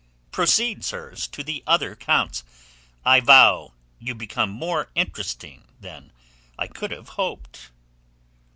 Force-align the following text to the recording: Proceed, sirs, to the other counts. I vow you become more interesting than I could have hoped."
Proceed, 0.31 0.83
sirs, 0.83 1.27
to 1.27 1.43
the 1.43 1.63
other 1.67 1.95
counts. 1.95 2.43
I 3.05 3.19
vow 3.19 3.73
you 3.99 4.15
become 4.15 4.49
more 4.49 4.89
interesting 4.95 5.65
than 5.79 6.11
I 6.57 6.65
could 6.65 6.89
have 6.89 7.09
hoped." 7.09 7.69